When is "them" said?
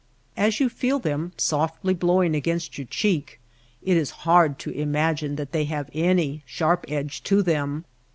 0.97-1.31, 7.43-7.85